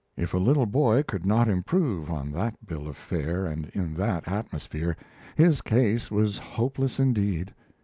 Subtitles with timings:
[0.17, 4.27] If a little boy could not improve on that bill of fare and in that
[4.27, 4.97] atmosphere,
[5.35, 7.53] his case was hopeless indeed.